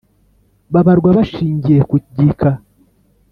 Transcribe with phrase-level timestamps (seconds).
[0.73, 2.49] babarwa bashingiye ku gika.